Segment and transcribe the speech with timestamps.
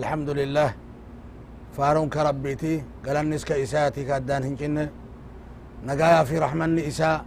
[0.00, 0.70] الحمد لله
[1.76, 2.74] فارون كربيتي
[3.06, 4.76] قالنس كإساتي كادان هنجن
[5.88, 7.24] نقايا في رحمن إساء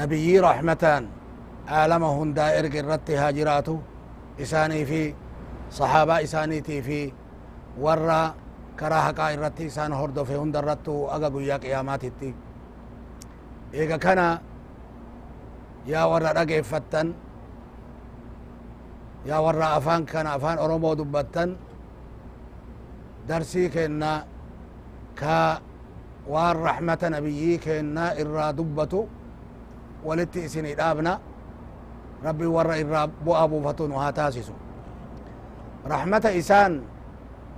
[0.00, 1.02] نبي رحمتان
[1.74, 3.76] عالمهن دائر قررت هاجراتو
[4.42, 5.02] إساني في
[5.78, 7.00] صحابة إسانيتي في
[7.84, 8.22] ورا
[8.78, 12.10] كراها قائرت إسان هردو في هندرتو أغا قيا قياماتي
[13.74, 14.20] إيغا كان
[15.92, 17.06] يا ورا رقفتن
[19.30, 21.50] يا ورا أفان كان أفان أرومو دبتن
[23.28, 24.12] درسي كنا
[25.16, 25.58] كا
[26.28, 29.00] وان رحمة نبيي كنا إرا دبتو
[30.04, 31.14] ولتي إسني دابنا
[32.26, 34.56] ربي ورا إرا بو أبو فتون وهاتاسسو
[35.94, 36.72] رحمة إسان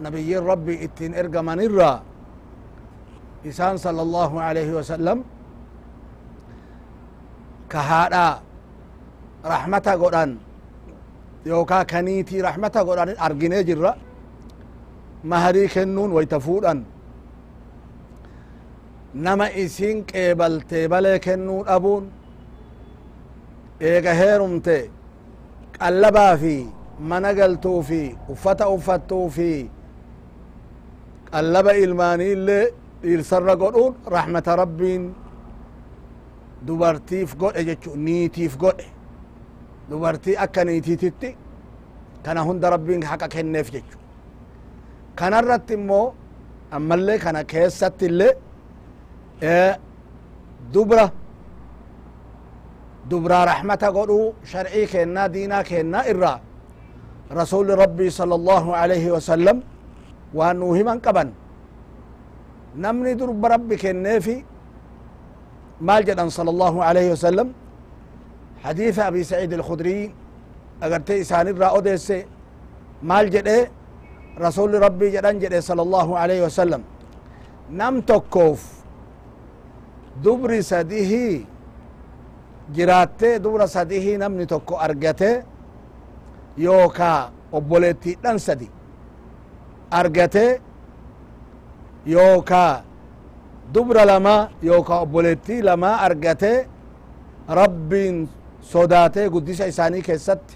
[0.04, 1.92] نبي ربي إتين إرقى من إرا
[3.46, 5.18] إسان صلى الله عليه وسلم
[7.70, 8.28] كهادا
[9.52, 10.30] رحمة قرآن
[11.50, 13.92] يوكا كنيتي رحمة قرآن أرقني جرّا
[15.30, 16.80] maharii kennuun wayta fuudhan
[19.24, 22.04] nama isin qeebaltee balee kennuu dhabuun
[23.90, 24.76] eega heerumte
[25.78, 26.54] qallabaa fi
[27.10, 28.00] mana galtuu fi
[28.34, 29.50] uffata uffattuu fi
[31.32, 32.64] qallaba ilmaanii illee
[33.02, 35.02] dhiirsarra godhuun rahmata rabbiin
[36.66, 38.86] dubartiif godhe jechu niitiif godhe
[39.90, 41.28] dubartii akka niitiititti
[42.24, 43.96] kana hunda rabbiin haqa kenneef jechu
[45.18, 46.06] kanarratti immoo
[46.76, 48.32] ammallee kana keessatti illee
[50.74, 51.06] dubra
[53.10, 56.38] dubraa rahmata godhuu sharcii kennaa diinaa kennaa irraa
[57.38, 59.56] rasuli rabbii sala allahu alaihi wasallam
[60.38, 61.28] waan nuu himan qaban
[62.84, 64.36] namni durba rabbi kenneefi
[65.86, 67.48] maal jedhan sala allahu alaihi wasallam
[68.64, 70.14] حديث أبي سعيد الخدري
[70.82, 72.26] أغرتي إسان الرا أوديسي
[73.02, 73.68] مال جده
[74.38, 76.82] رسول ربي جدن جده صلى الله عليه وسلم.
[77.72, 78.62] نم تكوف
[80.24, 81.40] دبر سديه
[82.76, 85.42] جراتي دبر سديه نمني تكو أرغته
[86.58, 87.12] يوكا
[87.56, 88.68] obboleetti dhan sadi
[89.98, 90.46] argate
[92.14, 92.82] yookaa
[93.72, 96.52] dubra lama yookaa obboleettii lama argate
[97.60, 98.16] rabbiin
[98.72, 100.54] sodaatee guddisa isaanii keessatti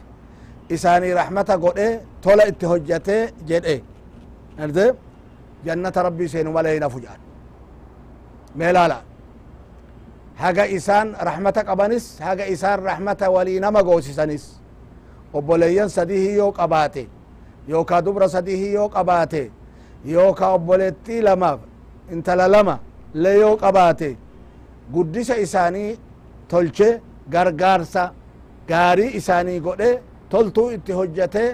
[0.76, 1.88] isaanii rahmata godhe
[2.22, 3.16] tola itti hojjate
[3.50, 3.76] jedhe
[4.64, 4.84] arte
[5.66, 7.20] jannata rabbii seenu malee hin hafu jedhan
[8.62, 8.98] mee laala
[10.42, 14.44] haga isaan rahmata qabanis haga isaan rahmata walii nama goosisanis
[15.34, 17.04] obboleeyyan sadihi yoo qabaate
[17.68, 19.42] yookaa dubra sadihi yoo qabaate
[20.14, 21.60] yookaa obboleettii lamaaf
[22.12, 22.78] intala lama
[23.14, 24.10] le yoo qabaate
[24.94, 25.98] guddisa isaanii
[26.48, 26.88] tolche
[27.34, 28.12] gargaarsa
[28.68, 29.90] gaarii isaanii godhe
[30.30, 31.44] toltuu itti hojjate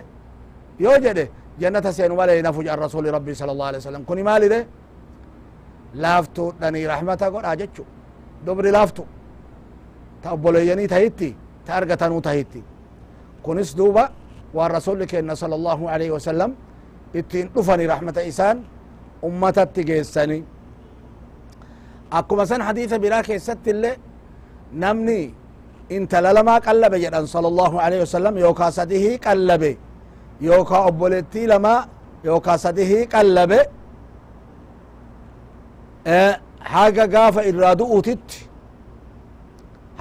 [0.79, 1.25] yoo jedhe
[1.61, 4.59] jannata seenu malee nafu jedhan rasuli rabbii sala allah alih wasalam kuni maalide
[5.95, 7.85] laaftuudhanii rahmata godhaa jechu
[8.47, 9.03] dubri laaftu
[10.23, 12.65] ta obboleeyyanii tahitti ta argatanuu tahitti
[13.43, 14.05] kunis duuba
[14.55, 16.53] waan rasuli kenna sala allahu alaihi wasalam
[17.15, 18.59] ittiin dhufani rahmata isaan
[19.23, 20.39] ummatatti geessani
[22.11, 23.97] akkuma san hadiisa biraa keessatti illee
[24.73, 25.35] namni
[25.97, 29.71] intala lamaa qallabe jedhan sala allahu alaihi wasalam yookaa sadihii qallabe
[30.49, 31.81] yookaa obboleettii lamaa
[32.29, 33.59] yookaa sadihii qallabe
[36.75, 38.39] haga gaafa irraa du'uutitti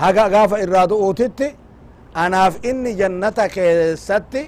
[0.02, 1.48] haga gaafa irraa du'uutitti
[2.24, 4.42] anaaf inni jannata keessatti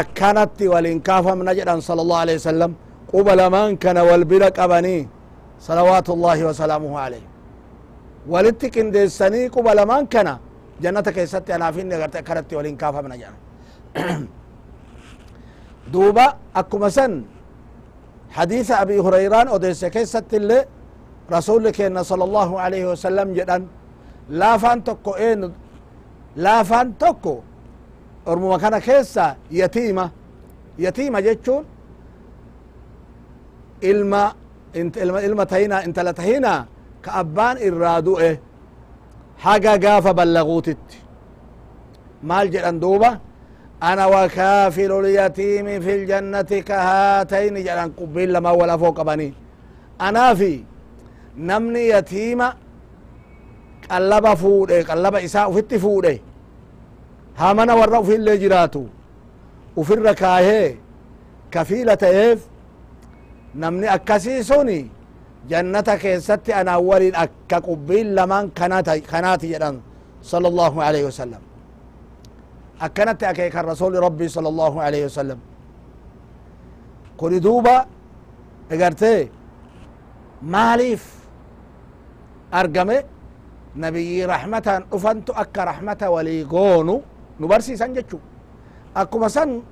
[0.00, 2.72] akkanatti walin kaafamna jedhan sala allahu alaihi wasalam
[3.12, 5.08] quba lamaan kana wal bira qabanii
[5.66, 6.96] salawaatu llahi wasalaamuhu
[8.28, 10.38] alayh walitti qindeessanii quba lamaan kana
[10.82, 13.36] jannata keessatti anaaf inni agarte akkanatti walin kaafamna jedhan.
[15.92, 17.24] Duuba akkuma san
[18.28, 20.58] حديث أبي هريران أوديس كيست اللي
[21.32, 23.62] رسول كينا صلى الله عليه وسلم جدن
[24.40, 25.52] لا فان تكو إين
[26.36, 27.34] لا فان تكو
[28.28, 30.06] أرمو مكان كيسا يتيمة
[30.78, 31.64] يتيمة جتشون
[33.84, 34.22] إلما
[35.26, 36.54] إلما تهينا انت لتهينا
[37.08, 38.40] كأبان إرادو إيه؟
[39.38, 40.84] حاجة قافة بلغوتت.
[42.22, 43.18] مال جدن دوبة؟
[43.82, 49.34] أنا وكافل اليتيم في الجنة كهاتين جلان قبيل لما ولا فوق بني.
[50.00, 50.64] أنا في
[51.36, 52.40] نمني يتيم
[53.90, 56.18] قلب فوده قلب إساء فت فوده.
[57.38, 58.84] هامنا ورّا في اللي جراتو.
[59.76, 60.74] وفي الركاهي
[61.50, 62.46] كفيلة إيف
[63.54, 64.42] نمني أكسي
[65.50, 69.80] جنتا كيستي أنا ورين أكا قبيل لمن كناتي كناتي جدا.
[70.22, 71.42] صلى الله عليه وسلم.
[72.80, 75.38] أكنت أكيك الرسول ربي صلى الله عليه وسلم.
[77.18, 77.86] قل دوبا
[78.72, 79.30] إغرتي
[80.42, 81.02] ماليف.
[82.54, 82.98] أرقمي
[83.76, 84.82] نبي رحمة.
[84.92, 86.88] أفنت أك رحمة وليقون
[87.40, 88.18] نبارسي سنجتشو.
[88.96, 89.62] أكو مثلا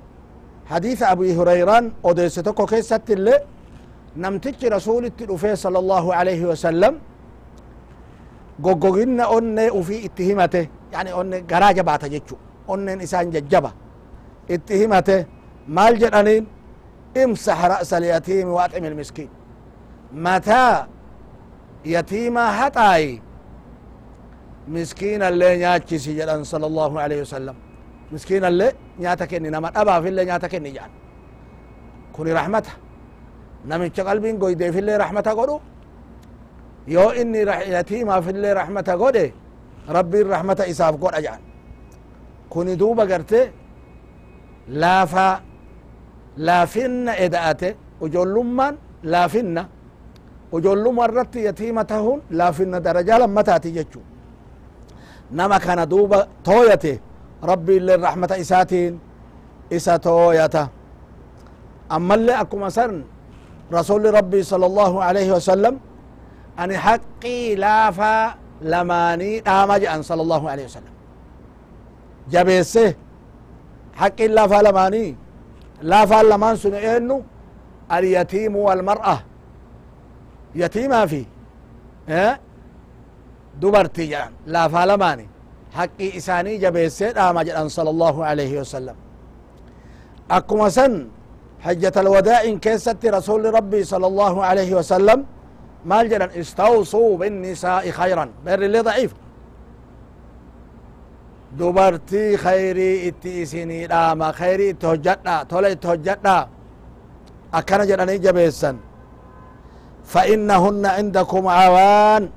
[0.71, 1.91] حديث أبي هريران.
[2.05, 3.37] أوديستوكو كيستي اللي.
[4.23, 6.95] Namtichi rasulitti dhufee sala allahu alaihi wasalam
[8.65, 10.61] goggoginna onnee ufii itti himate
[10.93, 12.35] yani onne garaa jabaata jechu
[12.73, 13.71] onnen isaan jajjaba
[14.55, 15.17] itti himate
[15.77, 16.43] maal jedhaniin
[17.23, 19.29] imsax ra'sa alyatiimi waaxim ilmiskiin
[20.25, 20.87] mataa
[21.95, 23.13] yatiimaa haxaayi
[24.75, 27.55] miskiinallee nyaachisi jedhan sala allahu alaihi wasalam
[28.11, 28.71] miskiinallee
[29.03, 30.91] nyaata kenni nama dhabaafillee nyaata kenni jedhan
[32.15, 32.71] kuni rahmata
[33.65, 35.61] namicha qalbiin goydeefillee rahmata godhu
[36.87, 37.39] yoo inni
[37.75, 39.25] yatiimaafillee rahmata godhe
[39.97, 41.41] rabbiin rahmata isaaf godha jedhan
[42.49, 43.39] kuni duuba garte
[44.81, 45.27] laafa
[46.37, 47.69] laafinna eda'ate
[48.01, 49.63] ujollummaan laafinna
[50.51, 53.99] ujolluma irratti yatiima tahun laafinna darajaa lammataati jechu
[55.31, 56.93] nama kana duuba tooyate
[57.49, 58.93] rabbi illee rahmata isaatiin
[59.77, 60.67] isa tooyata
[61.89, 63.03] ammallee akkuma san
[63.73, 65.79] رسول ربي صلى الله عليه وسلم
[66.59, 70.93] أن حقي لا فا لماني آه، آمج أن صلى الله عليه وسلم.
[72.31, 72.93] جبسه
[73.93, 75.15] حقي لا فا لماني.
[75.81, 77.21] لا فا لمان سنئنو
[77.91, 79.19] اليتيم والمرأة.
[80.55, 81.25] يتيمة في
[82.09, 82.39] آه
[83.61, 85.27] دبرتي لا فا لماني.
[85.73, 88.95] حقي إساني جبسه آمج آه، أن صلى الله عليه وسلم.
[90.31, 91.07] أكما سن
[91.59, 95.25] حجة الوداع إن كيست رسول ربي صلى الله عليه وسلم.
[95.85, 98.29] ما الجنة استوصوا بالنساء خيرا.
[98.45, 99.13] بر اللي ضعيف.
[101.59, 106.47] دبرتي خيري اتئسيني ما خيري تهجتنا تولي تهجتنا
[107.53, 108.77] أكنا جنة جبيسا.
[110.05, 112.29] فإنهن عندكم عوان.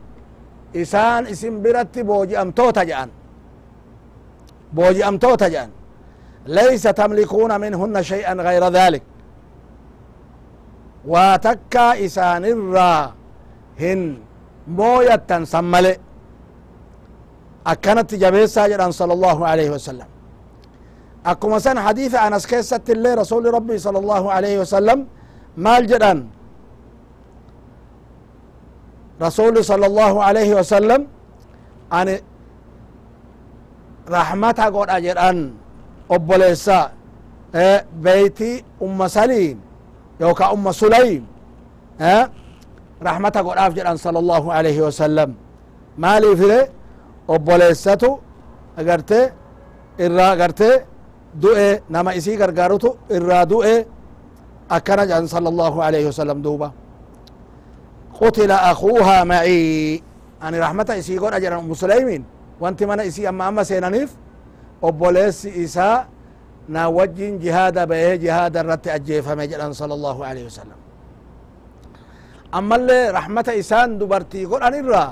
[0.77, 3.11] إسان إسم برت بوجي أمتو تجعن
[4.73, 5.71] بوجي أم تجعن
[6.47, 9.03] ليس تملكون منهن شيئا غير ذلك.
[11.07, 13.13] Waa takkaa isaanirraa
[13.83, 14.01] hin
[14.67, 15.93] mooyattan san male
[17.73, 20.09] akkanatti jabeessaa jedhan sala allahu alaihi wasalam
[21.25, 25.01] akkuma san hadiisa anas keessatti illee rasuli rabbii sala allahu alaihi wasalam
[25.57, 26.19] maal jedhan?
[29.21, 31.03] Rasuli sala allahu alaihi wasalam
[31.99, 32.17] ani
[34.09, 35.39] rahmata godha jedhan
[36.09, 36.79] obboleessa.
[38.05, 39.59] Beeyti umma saliim
[40.21, 41.23] yooka umma sulaym
[43.09, 45.31] rahmata godhaaf jedhan sala allahu alaihi wasalam
[46.03, 46.61] maaliifire
[47.35, 48.11] obboleessatu
[48.81, 49.21] agarte
[50.05, 50.71] irraa agarte
[51.43, 53.75] du'e nama isii gargaarutu irraa du'e
[54.77, 56.69] akkana jedhan sala allahu alaihi wasalam duuba.
[58.19, 60.03] Qutila akuuha macii
[60.45, 62.23] ani rahmata isii godha jedhan ummu sulaymin
[62.63, 64.11] wanti mana isii amma amma seenaniif
[64.89, 66.05] obboleessi isaa
[66.69, 70.79] na wajjin jihaada ba'ee jihaada irratti ajjeefame jedhan sala allahu alaihi wasalam
[72.59, 75.11] ammallee rahmata isaan dubartii godhan irraa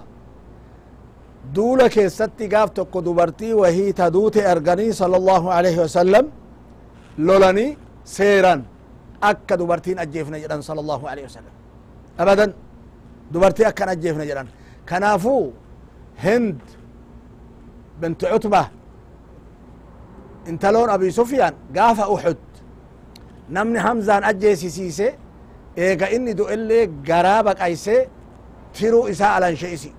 [1.55, 6.27] duula keessatti gaaf tokko dubartii wahii ta duute arganii sala allahu alaihi wasalam
[7.29, 7.71] lolanii
[8.17, 8.61] seeran
[9.31, 11.53] akka dubartiin ajjeefne jedhan sala allahu alaihi wasalam
[12.23, 12.51] abadan
[13.33, 14.49] dubartii akkan ajjeefne jedhan
[14.91, 15.45] kanaafuu
[16.25, 16.61] hind
[18.01, 18.63] binti cutba
[20.51, 22.41] intaloon abi sufyaan gaafa uxud
[23.57, 25.09] namni hamzaan ajjeesisiise
[25.85, 27.97] eega inni du'ellee garaa baqayse
[28.77, 29.91] tiruu isaa alanshe'isi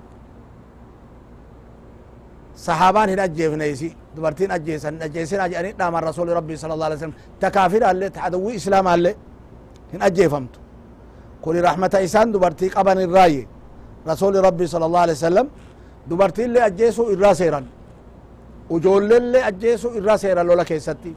[2.65, 6.97] sahaabaan hin ajjeefne isi dubartiin ajjeesan hin ajjeesina jedhanii dhaaman rasuli rabbii sala allah alai
[6.97, 9.15] sallam ta kaafiraallee ta adawwii islaamaallee
[9.93, 10.59] hin ajjeefamtu
[11.43, 13.43] kuni rahmata isaan dubartii qaban irraaye
[14.11, 15.47] rasuli rabbii sala allah alai wasalam
[16.09, 17.65] dubartiillee ajjeesuu irraa seeran
[18.75, 21.11] ujoolleellee ajjeesuu irraa seeran lola keessatti.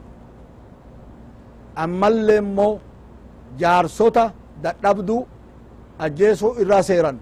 [1.84, 2.80] Ammallee immoo
[3.60, 4.24] jaarsota
[4.62, 5.16] dadhabdu
[5.98, 7.16] ajjeesuu irraa seeran.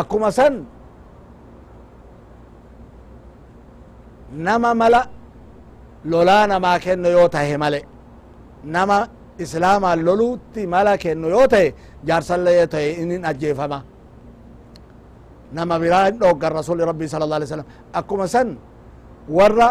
[0.00, 0.54] Akkuma san
[4.46, 5.00] nama mala
[6.10, 7.80] lolaa namaa kenno yoo tahe male
[8.64, 8.98] nama
[9.44, 11.74] islaamaan loluutti mala kenno yoo tahe
[12.06, 13.78] jaarsallee yoo tahe inin ajjeefama
[15.56, 17.68] نما برا إنه قال رسول ربي صلى الله عليه وسلم.
[17.94, 18.56] أكو مثلا
[19.28, 19.68] ورا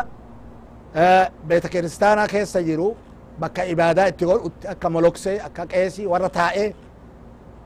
[0.96, 2.96] آه بيت كريستانا كيس سجرو
[3.42, 6.74] بكا إبادة تقول أكا ملوكسي أكا كيسي ورا تائي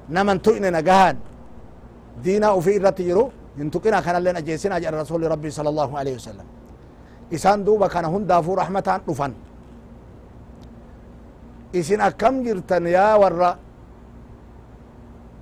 [0.09, 1.17] نما انتوئنا نقهان.
[2.23, 6.47] دينا وفي إرات يرو ينتوئنا خلال لنا جيسين أجل رسول ربي صلى الله عليه وسلم.
[7.33, 9.33] إسان دوبا كان هون دافو رحمتان نفن
[11.75, 13.51] إسان أكم جرتن يا ورا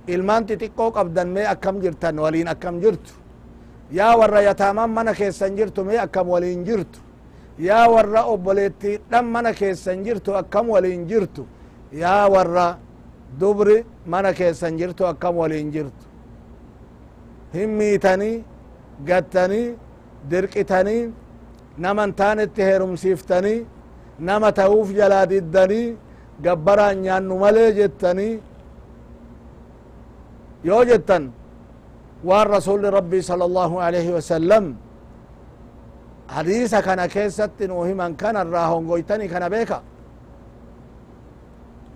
[0.08, 3.12] ilmaan xixiqqoo qabdan mee akkam jirtan waliin akkam jirtu
[3.98, 7.00] yaa warra yataaman mana keessan jirtu mee akkam waliin jirtu
[7.58, 11.42] yaa warra obboleettiidhan mana keessan jirtu akkam waliin jirtu
[11.92, 12.66] yaa warra
[13.40, 16.04] dubri mana keessan jirtu akkam waliin jirtu
[17.54, 18.44] hin miitanii
[19.08, 19.74] gattanii
[20.30, 21.12] dirqitanii
[21.78, 23.66] naman taanetti heerumsiiftanii
[24.18, 25.96] nama ta'uuf jalaa diddanii
[26.44, 28.40] gabbaraan nyaannu malee jettanii
[32.28, 34.64] waan rasuli rabbii sala allahu alaihi wasallam
[36.34, 39.78] hadiisa kana keessatti nuu himan kanarraa hongoytanii kana beeka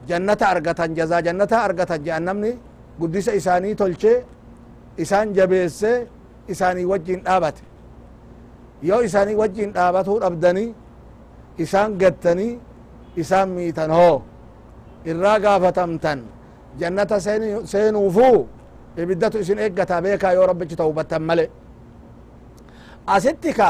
[0.08, 2.52] jannata argatan jazaa jannata argatan je'an namni
[3.00, 4.18] guddisa isaanii tolchee
[5.02, 5.92] isaan jabeesse
[6.52, 7.62] isaanii wajjin dhaabate
[8.88, 10.70] yoo isaanii wajjin dhaabatuu dhabdanii
[11.64, 12.52] isaan gattanii
[13.22, 14.16] isaan miitan hoo
[15.10, 16.20] irraa gaafatamtan
[16.80, 17.16] jannata
[17.72, 18.28] seenuufu
[19.02, 21.44] ibiddatu isin eeggata beekaa yoo rabbichi tawbattan male
[23.14, 23.68] asitti ka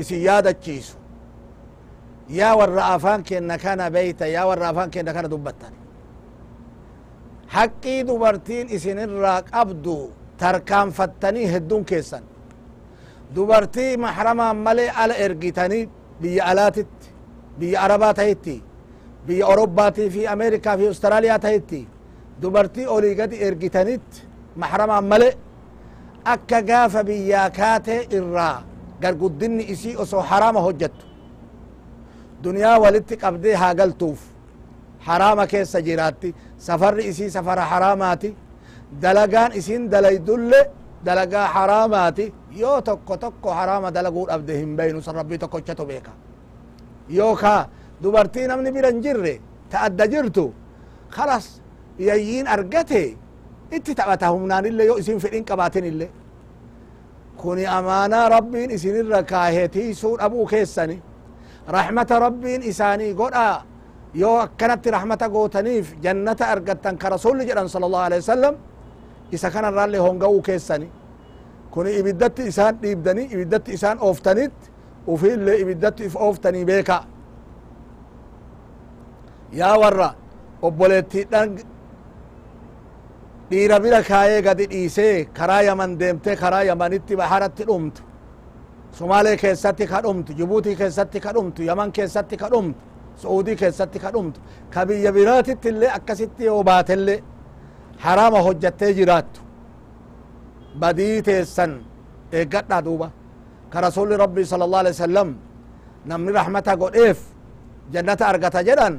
[0.00, 0.94] isin yaadachiisu
[2.38, 5.72] yaa warra afaan kenna kana beeyta yaa warra afaan kenna kana dubbattan
[7.54, 9.96] haqqii dubartiin isinirraa qabdu
[10.40, 12.24] tarkaanfattanii hedduun keessan
[13.34, 15.84] dubartii mahramaan malee ala ergitanii
[16.22, 17.06] biyya alaatitti
[17.58, 18.56] biyya arabaa tahitti
[19.26, 21.80] biyya orobbaatii fi ameerikaa fi austraaliyaa tahitti
[22.42, 24.18] dubartii olii gadi ergitanitti
[24.56, 25.36] male
[26.24, 28.62] akka gaafa biyyaa kaate irraa
[29.00, 31.06] garguddinni isii osoo haraama hojjattu
[32.42, 34.20] duniyaa walitti qabdee haa galtuuf
[35.06, 38.36] haraama keessa jiraatti safarri isii safara haraamaati
[39.02, 40.60] dalagaan isin dalaydulle
[41.04, 46.12] dalagaa haraamaati yoo tokko tokko haraama dalaguu dhabde hin beynu san rabbii tokkochatu beeka
[47.18, 47.68] yookaa
[48.02, 49.40] dubartii namni bira hin jirre
[49.70, 50.44] ta adda jirtu
[51.16, 51.46] kalas
[51.98, 53.16] yayyiin argate
[53.76, 56.06] itti taphata humnaanille yoo isin fedhin qabaatin ille
[57.40, 60.96] kuni amaanaa rabbiin isinirra kaahetiisuu dhabuu keessani
[61.76, 63.62] rahmata rabbiin isaanii godhaa
[64.22, 68.54] yoo akkanatti rahmata gootaniif jannata argattan ka rasulli jedhan sala allahu alaihi wasalam
[69.32, 70.88] isa kanarraallee honga'uu keessani
[71.70, 74.52] kuni ibiddatti isaan dhiibdanii ibiddatti isaan ooftanit
[75.06, 76.98] ufiillee ibiddatti if ooftanii beeka
[79.52, 80.08] yaa warra
[80.62, 81.48] obboleettiidhan
[83.50, 88.02] dhiira bira kaayee gadi dhiisee karaa yaman deemte karaa yamanitti baharatti dhumtu
[88.98, 92.78] somaalee keessatti ka dhumtu jibuutii keessatti ka dhumtu yaman keessatti ka dhumtu
[93.22, 94.40] su'uudii keessatti ka dhumtu
[94.74, 97.20] ka biyya biraatitti illee akkasitti yoo baatellee
[98.04, 99.40] harama hojjattee jiraattu
[100.80, 101.72] badii teessan
[102.32, 103.08] eeggadha duuba
[103.72, 105.28] ka rasuli rabbii sala allah alih wasalam
[106.10, 107.18] namni rahmata godheef
[107.92, 108.94] jannata argata jedhan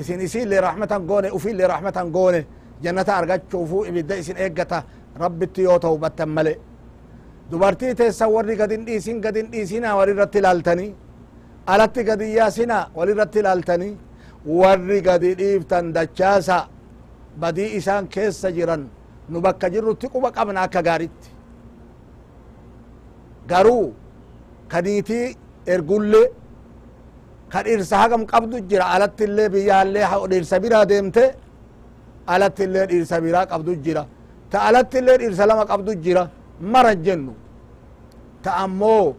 [0.00, 2.40] isin isiillee rahmatan goone ufiillee rahmatan goone
[2.84, 4.78] jannata argachuufu ibidda isin eeggata
[5.22, 6.54] rabbitti yoo tawbattan male
[7.50, 10.90] dubartii teessan warri gadin dhiisin gadin dhiisina walirratti ilaaltanii
[11.72, 13.92] alatti gadi yaasina walirratti ilaaltanii
[14.60, 16.58] warri gadi dhiiftan dachaasa
[17.40, 18.82] badii isaan keessa jiran
[19.32, 21.28] nu bakka jirrutti quba qabna akka gaaritti
[23.50, 23.86] garuu
[24.70, 25.26] ka niitii
[25.74, 26.22] ergulle
[27.52, 31.24] ka dhirsa hagam qabdu jira alatti illee biyyaallee dhirsa biraa deemte
[32.26, 34.06] alatti illee dhirsa biraa qabdu jira.
[34.50, 36.28] Ta alatti illee dhirsa lama qabdu jira.
[36.60, 37.32] Mara jennu.
[38.42, 39.14] Ta ammoo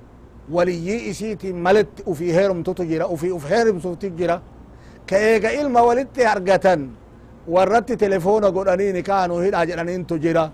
[0.51, 3.07] waliyyii isiitiin maletti ufii heerumtutu jira.
[3.07, 4.41] Ufii uf heerumsuuti jira.
[5.10, 6.89] Ka eega ilma walitti argatan
[7.48, 10.50] warratti telefoona godhanii nikaanu hidha jedhaniintu jira.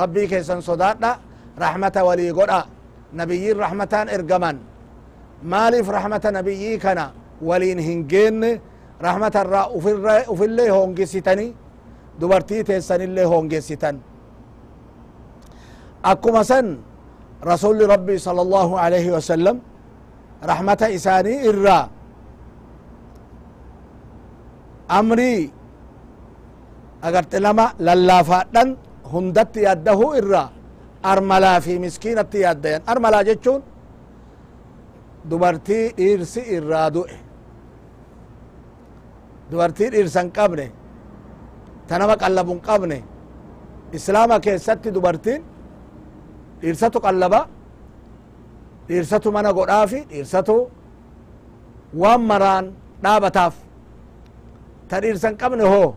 [0.00, 1.18] Rabbii keessan sodaadha.
[1.58, 2.66] Rahmata walii godha.
[3.12, 4.56] Nabiyyiin rahmataan ergaman.
[5.42, 7.10] Maaliif rahmata nabiyyii kana
[7.42, 8.60] waliin hin geenne
[9.06, 9.66] rahmata irraa
[10.34, 11.50] ufillee hoongesitanii
[12.20, 13.96] dubartii teessanillee hoongesitan
[16.10, 16.66] akkuma san
[17.50, 19.56] rasuli rabbii sala allahu alaihi wasalam
[20.50, 21.84] rahmata isaanii irraa
[24.98, 25.40] amrii
[27.06, 28.68] agarte nama lallaafaadhan
[29.12, 30.48] hundatti yaaddahu irraa
[31.12, 33.62] armalaa fi miskiinatti yaaddayan armalaa jechuun
[35.30, 37.16] dubartii dhiirsi irraa du'e
[39.50, 40.66] dhiirsa hin qabne
[41.88, 42.98] ta nama qallabu hin qabne
[43.98, 45.40] islaama keessatti dubartiin
[46.62, 47.40] dhiirsatu qallaba
[48.88, 50.56] dhiirsatu mana godhaafi dhiirsatu
[52.02, 52.64] waan maraan
[53.04, 53.54] dhaabataaf
[54.88, 55.88] ta dhiirsa hin qabne hoo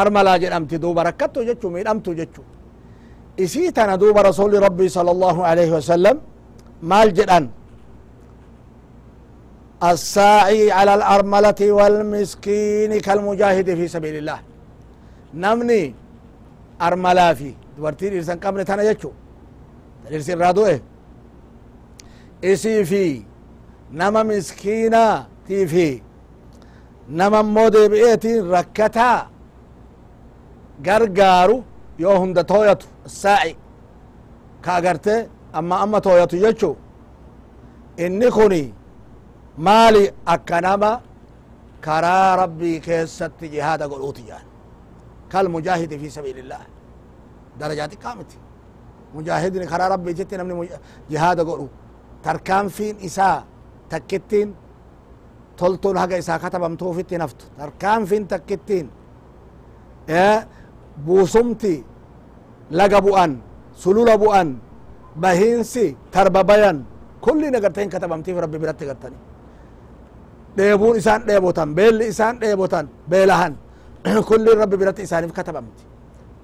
[0.00, 2.42] armalaa jedhamti duuba rakkattu jechu miidhamtu jechu
[3.44, 6.16] isii tana duuba rasuli rabbii sala allahu alaihi wasalam
[6.90, 7.44] maal jedhan
[9.82, 14.40] الساعي على الأرملة والمسكين كالمجاهد في سبيل الله.
[15.34, 15.94] نمني
[16.82, 17.54] أرملا في.
[17.78, 19.10] دورتين إرسان قبل تانا يجو
[20.12, 20.82] إرسان رادو إيه
[22.44, 23.22] إسي في.
[23.92, 26.02] نما مسكينة تي في.
[27.08, 29.26] نما مودي بإيتين ركتا.
[31.98, 33.56] yoo hunda tooyatu saa'i
[34.62, 36.76] ka agarte amma amma tooyatu jechu
[37.96, 38.74] inni kuni
[39.58, 41.00] مالي أكنما
[41.84, 44.48] كرا ربي كيست جهاد قلوتي يعني
[45.32, 46.60] كالمجاهد في سبيل الله
[47.60, 48.30] درجاتي قامت
[49.14, 50.68] مجاهد كرا ربي جت نمني مج...
[51.10, 51.68] جهاد قلو
[52.24, 53.44] تركان فين إساء
[53.90, 54.48] تكتين
[55.58, 58.86] تلتون هكا إساء كتب امتوفت نفت تركان فين تكتين
[60.08, 60.48] إيه
[61.06, 61.76] بوسمتي
[62.78, 63.32] لقبو أن
[63.82, 64.48] سلول أبو أن
[65.22, 66.76] بهينسي تربابيان
[67.24, 68.84] كل نقرتين كتب امتوفت ربي برتي
[70.56, 73.52] dheebuun isaan dheebotan beelli isaan dheebotan beelahan
[74.28, 75.82] kulli rabbi biratti isaaniif katabamti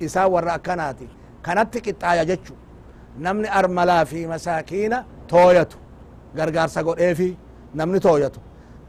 [0.07, 1.07] isaan warra akkanaati
[1.47, 2.55] kanatti qixxaaya jechu
[3.25, 4.99] namni armalaa fi masaakiina
[5.33, 5.77] tooyatu
[6.37, 7.29] gargaarsa godheefi
[7.79, 8.41] namni tooyatu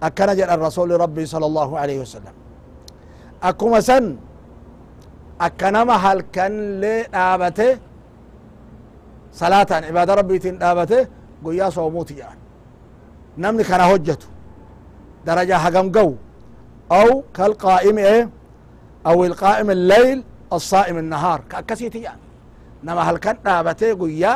[0.07, 2.35] akkana jedhan rasuli rabbii sala allahu alaihi wasalam
[3.49, 4.05] akkuma san
[5.47, 7.67] akka nama halkanlee dhaabate
[9.39, 10.97] salaataan cibaada rabbiitiin dhaabate
[11.43, 12.37] guyyaa soomuuti jedhan
[13.43, 14.27] namni kana hojjetu
[15.25, 16.13] daraja hagam gawu
[16.99, 18.17] aw kalqaa'imi e
[19.09, 20.19] aw ilqaa'im alleyl
[20.59, 21.39] الصائم النهار.
[21.49, 22.21] كأكسيتي يعني
[22.85, 24.33] نما هل كان دابته قويا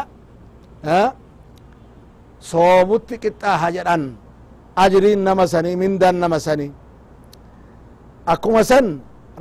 [0.90, 1.14] ها؟
[2.42, 4.04] صوبت قطع هجران.
[4.78, 5.46] أجرين نما
[5.82, 6.70] من دان نما سني.
[8.34, 8.62] أكما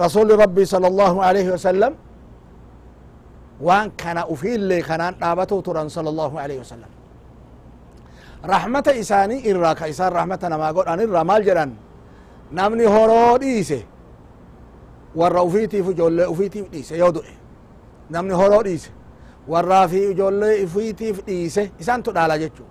[0.04, 1.92] رسول ربي صلى الله عليه وسلم
[3.66, 6.90] وان كان أفيل لي كانان دابته تران صلى الله عليه وسلم.
[8.44, 11.70] رحمة إساني إرى كإسان رحمة نما قول أن إرى مال جران
[12.52, 13.82] نمني هورو ديسه
[15.16, 17.32] warra ufiitiif ijoollee ufiitiif dhiise yoo du'e
[18.10, 18.90] namni horoo dhiise
[19.48, 22.64] warraa fi ijoollee ufiitiif dhiise isaantu dhaala jechu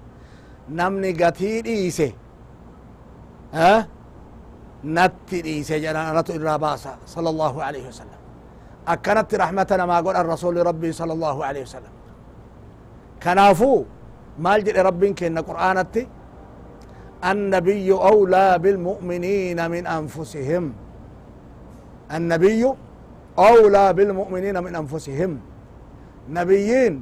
[0.69, 2.07] namni gatii dhiise
[4.83, 8.19] natti dhiise jedhan anatu irraa baasa sala allahu alaihi wasalam
[8.93, 11.93] akkanatti rahmata namaa godhan rasuli rabbii sala allahu alaihi wasalam
[13.23, 13.79] kanaafuu
[14.43, 16.03] maal jedhe rabbiin kenna qur'aanatti
[17.31, 20.63] النبي أولى بالمؤمنين من أنفسهم.
[22.17, 22.63] النبي
[23.39, 25.31] أولى بالمؤمنين من أنفسهم.
[26.29, 26.93] نبيين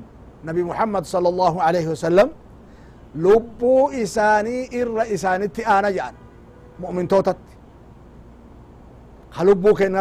[0.47, 2.27] نبي محمد صلى الله عليه وسلم
[3.15, 6.15] لبو إساني إر إساني أنا جان.
[6.79, 7.39] مؤمن توتت
[9.35, 9.95] خلبو كن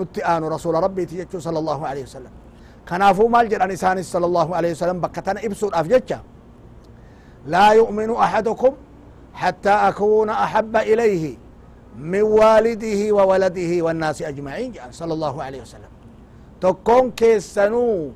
[0.00, 2.32] نتآن رسول ربي تيجو صلى الله عليه وسلم.
[2.88, 6.18] كنافو مال جران إساني صلى الله عليه وسلم بكتنا إبسو أفجتشا.
[7.46, 8.72] لا يؤمن أحدكم
[9.34, 11.36] حتى أكون أحب إليه
[11.98, 15.92] من والده وولده والناس أجمعين صلى الله عليه وسلم.
[16.60, 18.10] تكون كيسنو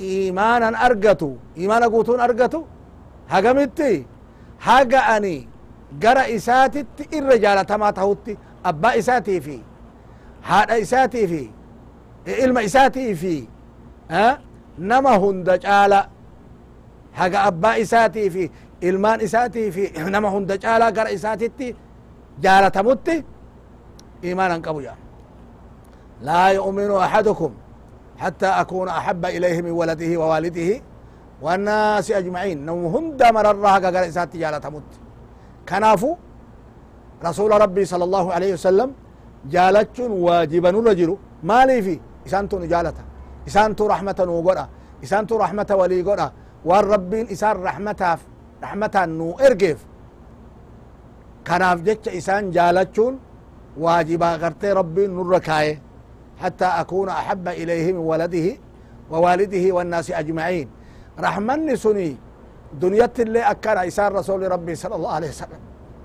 [0.00, 2.62] إيمانا أرقتو إيمانا قوتون أرقتو؟
[4.60, 5.48] هقا أني
[6.02, 9.60] قرأ إساتي الرجالة تما تهوتي أبا إساتي في
[10.42, 11.50] هذا إساتي في
[12.28, 13.44] إلما إساتي في
[14.10, 14.40] ها؟
[14.78, 16.08] نما هند جالا
[17.14, 18.50] هقا أبا إساتي في
[18.82, 19.82] إلمان إساتي في
[20.14, 21.74] نما هند جالا قرأ إساتي
[22.44, 23.08] جالتمت
[24.24, 24.94] إيمانا قبويا
[26.28, 27.50] لا يؤمن أحدكم
[28.18, 30.70] حتى أكون أحب إليه من ولده ووالده
[31.42, 34.88] والناس أجمعين نو هند مر الرها قال إسات جالتمت
[35.68, 36.10] كنافو
[37.24, 38.88] رسول ربي صلى الله عليه وسلم
[39.54, 41.10] جالتشون واجبا رجل
[41.48, 41.94] ما لي في
[42.26, 43.04] إسانتو نجالتا
[43.48, 44.64] إسانتو رحمة نوغرا
[45.04, 46.02] إسانتو رحمة ولي
[46.64, 48.18] والربين إسان رحمة
[48.62, 49.78] رحمة نو إرقف.
[51.44, 53.20] kanaaf jecha isaan jaalachuun
[53.76, 55.40] waajibaa gartee rabbiin nurra
[56.42, 58.56] حتى أكون أحب إليه من ولده
[59.10, 60.68] ووالده والناس أجمعين.
[61.18, 62.16] رحمني سني
[62.72, 65.60] دنيا اللي أكان إسان رسول ربي صلى الله عليه وسلم.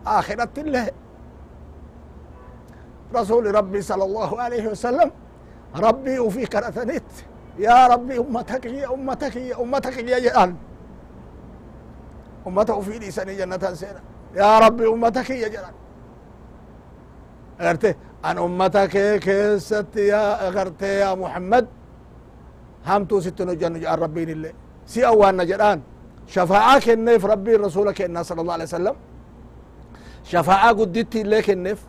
[0.08, 0.91] آخرة اللي
[3.15, 5.12] رسول ربي صلى الله عليه وسلم.
[5.76, 7.10] ربي وفي كرتنت
[7.67, 10.52] يا ربي أمتك يا أمتك يا أمتك يا جلال
[12.48, 14.02] أمته في لساني جنة سينا
[14.93, 15.74] ummata kiyya jedhan
[17.60, 21.65] agarte an ummata kee keessatti yaa agarte yaa muhammad
[22.86, 24.54] hamtuu sittin hojjannu jedhan rabbiin illee
[24.86, 25.80] si awwaanna jedhaan
[26.28, 28.95] shafaa'a kenneef rabbiin rasula kennaa sala allah alai wasalam
[30.32, 31.80] shafaa'a gudditti illee kenneef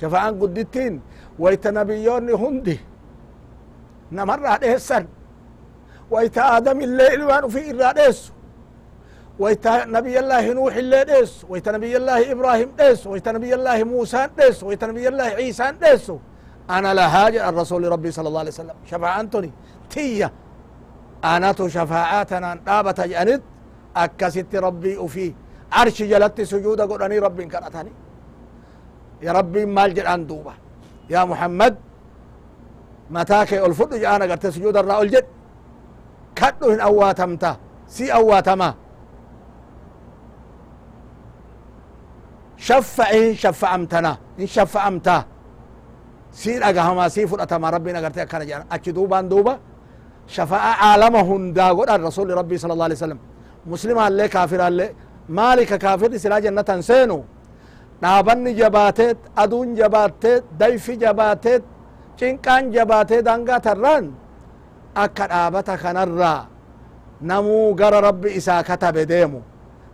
[0.00, 0.94] shafaa'aan guddittiin
[1.38, 2.76] wayta nabiyyoonni hundi
[4.18, 5.04] namarraa dheessan
[6.12, 8.32] wayta aadam illee ilmaan ufii irraa dheessu
[9.42, 15.32] wayta nabiyallaahi nuux illee dheessu wayta nabiyallaahi ibraahim dheessu wayta nabiyallaahi muusaan dheessu wayta nabiyallaahi
[15.40, 16.14] ciisaan dheessu
[16.68, 19.50] ana lahaa jedhan rasuli rabbii sala allah alai wasalam shafaa'aan tuni
[19.94, 20.28] tiyya
[21.32, 23.42] anatu shafaa'aa tanaan dhaabata jedhanit
[24.04, 25.30] akkasitti rabbii ufii
[25.80, 27.92] arshi jalatti sujuuda godhanii rabbiin kadhatani
[29.26, 30.52] ya rabbiin maal jedhaan duuba
[31.12, 31.74] yaa muhammad
[33.14, 35.28] mataa kee ol fudhu jedhaan agarte sujuuda irraa ol jedh
[36.40, 37.50] kadhu hin awwaatamta
[37.94, 38.68] si awwaatama.
[42.66, 45.16] Shaffa'i shaffa'amtana hin shaffa'amta
[46.40, 49.54] si dhagahamaa si fudhatama rabbiin agarte akkana jedhan achi duubaan duuba
[50.36, 53.20] shafa'a caalama hundaa godhan rasuli rabbii sala allah alai wasalam
[53.72, 54.90] muslimaallee kaafiraallee
[55.38, 57.18] maalika kaafirri silaa jannatan seenu.
[58.02, 61.64] Dhaabanni jabaateet aduun jabaatteet dayfi jabaateet
[62.20, 64.04] cinqaan jabaatee dangaa tarraan
[65.04, 66.40] akka dhaabata kanarraa
[67.28, 69.40] namuu gara rabbi isaa katabe deemu.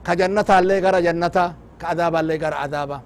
[0.06, 1.44] Ka jannataallee gara jannata
[1.80, 2.98] ka adaaballee gara adaaba.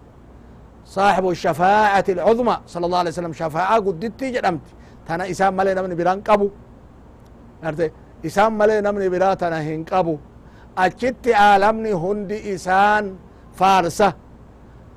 [0.99, 4.67] صاحب الشفاعة العظمى صلى الله عليه وسلم شفاعة قدتي جدمت
[5.07, 6.49] تنا إسام ملي نمني بران قبو
[8.27, 10.17] إسام ملي نمني برا تنا هن قبو
[10.85, 13.05] أجت عالمني هندي إسان
[13.59, 14.09] فارسة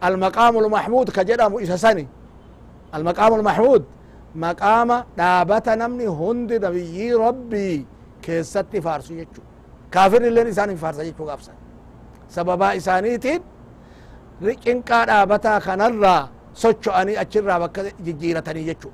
[0.07, 2.05] المقام المحمود كجدام إسساني
[2.95, 3.81] المقام المحمود
[4.35, 7.85] مقام دابة نمني هند نبي ربي
[8.21, 9.41] كيستي فارسو يجو
[9.91, 11.53] كافر اللي إسان فارسة يجو قابسا
[12.29, 13.41] سببا إسانيتين
[14.47, 16.21] riqinqaa dhaabataa kanarraa
[16.61, 18.89] socho'anii achirraa bakka jijjiiratanii jechu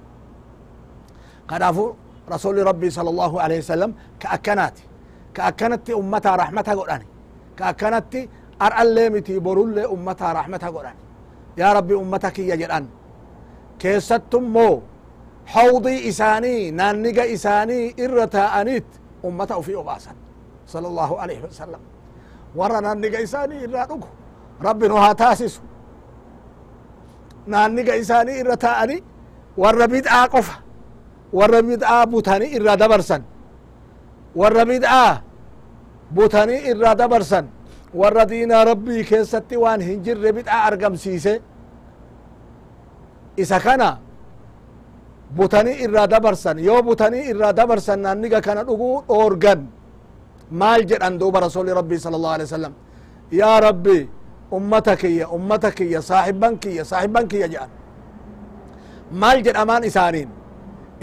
[1.50, 1.86] kanaafu
[2.34, 4.84] rasuli rabbii sala allahu alaihi wasalam ka akkanaati
[5.36, 7.08] ka akkanatti ummataa rahmata godhani
[7.58, 8.22] ka akkanatti
[8.68, 10.98] ar'allee miti borullee ummataa rahmata godhan
[11.62, 12.86] yaa rabbi ummata kiyya jedhan
[13.82, 14.76] keessattummoo
[15.54, 18.88] hawdii isaanii naanniga isaanii irra taa'aniit
[19.28, 20.16] ummata ufii obaasan
[20.72, 21.82] sala allahu alaihi wasalam
[22.60, 24.08] warra naanniga isaanii irraa dhugu
[24.66, 25.62] rabbi nu haa taasisu.
[27.48, 28.98] Naanniga isaanii irra taa'ani
[29.58, 30.56] warra bid'aa qofa
[31.38, 33.22] warra bid'aa butanii irraa dabarsan
[34.40, 35.12] warra bid'aa
[36.16, 37.46] butanii irraa dabarsan
[38.02, 41.34] warra diinaa rabbii keessatti waan hin jirre bid'aa argamsiise.
[43.44, 43.90] Isa kana
[45.38, 49.62] butanii irraa dabarsan yoo butanii irraa dabarsan naanniga kana dhuguu dhoorgan
[50.62, 52.74] maal jedhan duuba rasuli rabbii sala allahu alai wasalam
[53.42, 54.00] yaa rabbi
[54.58, 57.70] ummata kiyya ummata kiyya saahiban kiyya saahiban kiyya jedhan.
[59.22, 60.30] Maal jedhamaan isaaniin?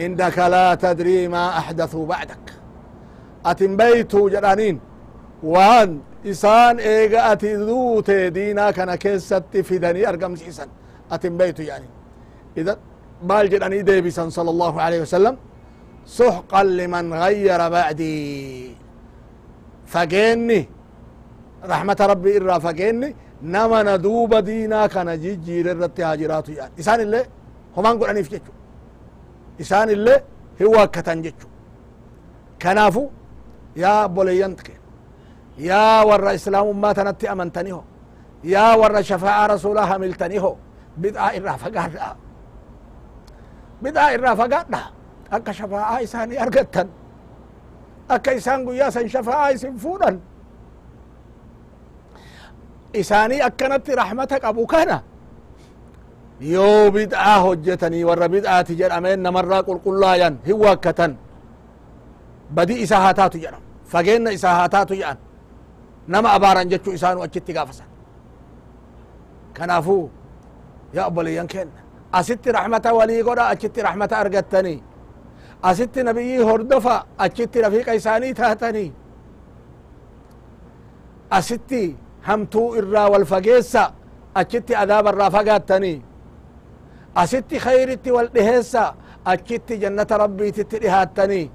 [0.05, 2.45] Indaka laa tadrii maa axdathuu bacdak
[3.51, 4.77] atin beytuu jedhaniin
[5.53, 5.91] waan
[6.33, 10.69] isaan eega ati duute diinaa kana keessatti fidanii argamsiisan.
[11.15, 11.93] Atin beytu jedhaniin
[12.61, 12.79] idan
[13.23, 15.37] بال ان اني دي صلى الله عليه وسلم.
[16.07, 18.77] سحقا لمن غير بعدي.
[19.87, 20.69] فجاني
[21.65, 27.27] رحمة ربي إرا فجيني نما ندوب دينا كان جيجي ررت هاجراتو يعني إسان اللي
[27.77, 28.53] هم انقل اني فجيجو
[29.61, 30.23] إسان اللي
[30.63, 31.49] هو كتنجيجو
[32.63, 33.09] كنافو.
[33.77, 34.81] يا بوليانتك
[35.59, 37.83] يا ور إسلام ما تنتي أمنتنيه
[38.45, 40.57] يا ور شفاء رسوله ملتنيه
[40.97, 42.17] بدعاء الرافقه الرافقه
[43.83, 44.81] bid'aa irraa fagaadha
[45.37, 46.89] akka shafaa'aa isaanii argattan
[48.15, 50.17] akka isaan guyyaa san shafaa'aa isin fuudhan
[53.01, 54.97] isaanii akkanatti rahmata qabu kana
[56.41, 61.12] yoo bid'aa hojjetanii warra bid'aati jedhameen namarraa qulqullaayan hin waakkatan
[62.57, 63.62] badii isaa haa taatu jedham
[63.93, 65.19] fageenna isaa haa taatu jedhan
[66.12, 67.89] nama abaaran jechuu isaanu achitti gaafasan
[69.57, 70.05] kanaafuu
[70.97, 71.49] yaa obboleeyyan
[72.12, 74.83] asitti rahmata walii godha achitti rahmata argattanii
[75.62, 78.92] asitti nabiyyii hordofa achitti rafiiqa isaanii taatanii
[81.31, 81.97] asitti
[82.29, 83.83] hamtuu irraa wal fageessa
[84.35, 86.03] achitti adaaba irraa fagaattanii
[87.23, 91.51] asitti khayritti wal dhiheessa achitti jannata rabbiititti dhihaattanii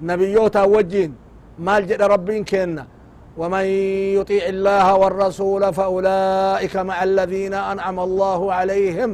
[0.00, 1.12] nabiyyoota wajjin
[1.58, 2.86] maal jedha rabbiin kenna
[3.40, 3.64] ومن
[4.18, 9.10] يطيع الله والرسول فأولئك مع الذين أنعم الله عليهم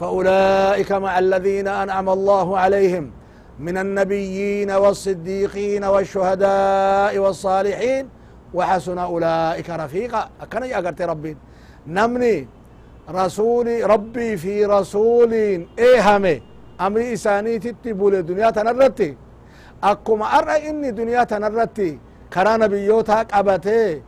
[0.00, 3.10] فأولئك مع الذين أنعم الله عليهم
[3.58, 8.08] من النبيين والصديقين والشهداء والصالحين
[8.54, 10.22] وحسن أولئك رفيقا.
[10.42, 11.36] أكنا أقرت ربي؟
[11.86, 12.48] نمني
[13.10, 15.32] رسول ربي في رسول
[15.78, 16.42] إيهمي
[16.80, 19.16] أمري إساني تتبول الدنيا تنرتي.
[19.82, 21.98] أكما أرى إني دنيا تنرتي.
[22.32, 24.02] كرا نبيوتا قبته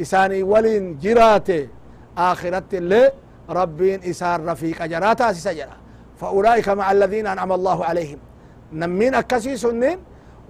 [0.00, 1.68] إساني ولين جراته
[2.18, 3.12] آخرت اللي
[3.50, 5.76] ربين إسان رفيق جراتا سجرا
[6.20, 8.18] فأولئك مع الذين أنعم الله عليهم.
[8.72, 9.98] نمين أكسي سنين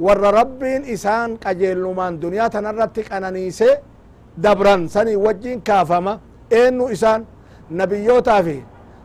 [0.01, 3.77] ور ربين إسان قجلمان دنيا تنرتك أنانيسي
[4.39, 6.21] دبران سني وجين كافما.
[6.53, 7.25] إنو إسان
[7.71, 8.63] نبيوتا في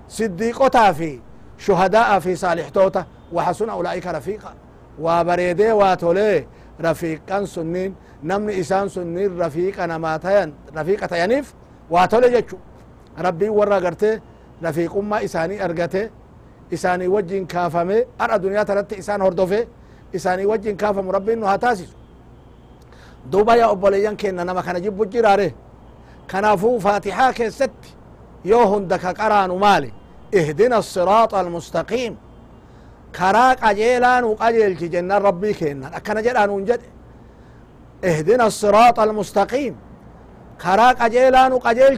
[0.10, 1.20] صديقوتا في
[1.58, 4.54] شهداء في صالحتوتا وحسن أولئك رفيقا.
[5.00, 6.48] وبريدي واتولي
[6.82, 11.54] رفيقا سنين نمني إسان سنين رفيقا نماتين رفيقة ينيف
[11.90, 12.58] واتولي جتشو
[13.20, 14.20] ربي ورا قرتي
[14.64, 16.10] رفيق أما إساني أرقتي
[16.74, 19.68] إساني وجين كافمي أرى دنيا ترت إسان هردوفي
[20.16, 21.88] إساني وجين كافم ربي إنه هتاسس
[23.32, 25.52] دوبا يا أبوليان كينا نما كان جيب جراره
[26.32, 27.70] كنافو فاتحة كست
[28.46, 29.92] يو هندك قران مالي
[30.36, 32.18] اهدنا الصراط المستقيم
[33.16, 36.82] كرا قجيلان وقجيل جنة ربي كينا أكنا جلان ونجد
[38.04, 39.76] اهدنا الصراط المستقيم
[40.62, 41.98] كرا قجيلان وقجيل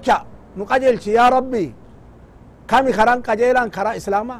[0.58, 1.74] نقجيل يا ربي.
[2.68, 4.38] كم كران قجيلان كرا إسلاما؟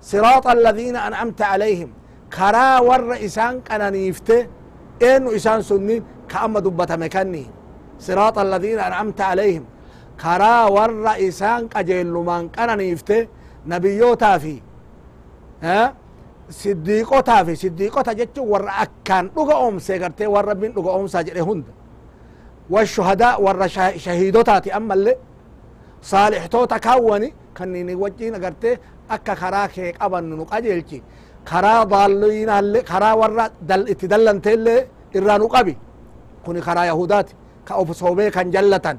[0.00, 1.90] صراط الذين أنعمت عليهم.
[2.36, 4.46] كرا ور إسان كنانيفته
[5.02, 7.46] إنو إسان سنين كأما دبت مكاني.
[7.98, 9.64] صراط الذين أنعمت عليهم.
[10.22, 13.20] كرا ور إسان قجيل من كنانيفته
[13.66, 14.54] نبيوتا في
[15.62, 15.94] ها؟
[16.50, 19.30] صديقوتا في صديقوتا جتشو ور أكان.
[19.36, 20.26] لغا أم سيغرتي.
[20.26, 21.64] ور ربين لغا أم ساجر هند.
[22.70, 25.16] والشهداء ور شهيدوتاتي أما اللي
[26.02, 28.78] صالح توتا كوني كنيني وجين أغرتي
[29.10, 31.02] أكا كرا كيك أبن نقجلتي
[31.48, 35.78] كرا ضالين اللي كرا ور دل اتدلن تلي إرا نقبي
[36.44, 37.34] كوني كرا يهوداتي
[37.66, 38.98] كأوف صوبي كان جلتن.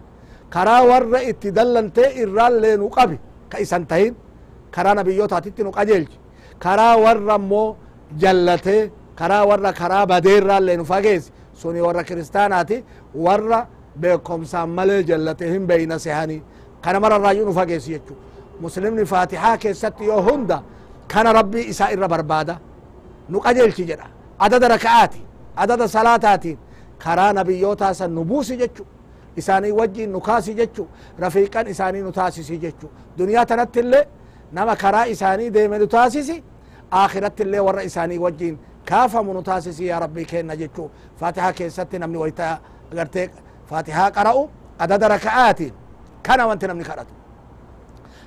[0.54, 3.19] كرا ور اتدلن تي إرا اللي نقبي
[3.52, 4.15] كإسان تهين
[4.76, 6.17] كرا نبيوتاتي نقجلتي
[6.63, 7.76] كرا ور مو
[8.21, 10.49] جلته كرا ور كرا بدير
[11.56, 12.84] سوني ور كريستاناتي
[13.16, 16.42] ور بكم سامل جلتهم بين سهاني.
[16.84, 18.16] كان مرة رايون فاقيس يجو.
[18.62, 20.62] مسلم فاتحة كيست يو هندا
[21.10, 22.60] كان ربي إساء الرب بربادة.
[23.30, 24.08] نقجل تجرى.
[24.39, 25.22] عدد ركعاتي.
[25.58, 26.58] عدد صلاتاتي.
[27.04, 28.84] كرا نبيوتا سن نبوسي جتشو
[29.38, 30.86] إساني وجي نكاسي جتشو
[31.20, 32.88] رفيقا إساني نتاسسي جتشو
[33.18, 34.06] دنيا تنت اللي
[34.54, 36.44] نما كرا إساني ديم نتاسسي
[36.94, 38.58] آخرت اللي ور إساني وجين.
[38.86, 40.88] كافا منتاسسي يا ربي كينا جتشو
[41.19, 42.60] فاتحة كيست نمني ويتا
[42.93, 43.32] أغرتك
[43.69, 44.48] فاتحة قرأوا
[44.80, 45.72] عدد ركعاتي.
[46.24, 47.15] كان وانت نمني كرتو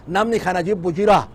[0.09, 1.29] نمني كان جيب جرا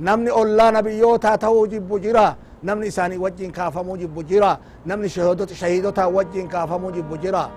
[0.00, 6.04] نمني أولا نبيوتا تو جيب جرا نمني إساني وجين كافمو جيب جرا نمني شهودت شهيدوتا
[6.04, 7.50] وجين كافمو جيب جرا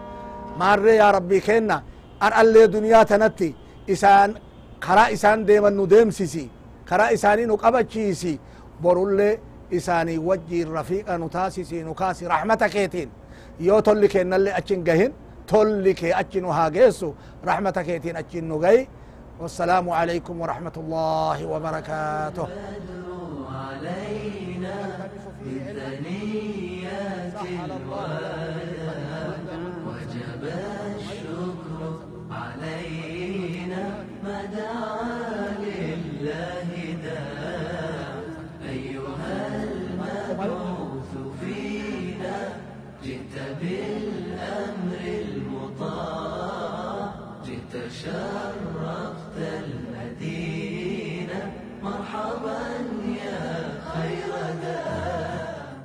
[0.59, 1.83] ماري يا ربي كينا
[2.23, 3.55] أر اللي دنيا تنتي.
[3.89, 4.29] إسان
[4.83, 6.49] كرا إسان ديما نديم سيسي.
[6.89, 8.39] كرا إساني نقبتشيسي
[8.83, 9.39] برولي
[9.73, 13.09] إساني وجي الرفيق نتاسسي نكاسي رحمتك يتين
[13.59, 15.11] يو تولي كينا اللي أتشن قهن
[15.47, 17.13] تولي كي أتشن هاجيسو
[17.45, 18.87] رحمتك يتين أتشن نقي
[19.39, 22.47] والسلام عليكم ورحمة الله وبركاته.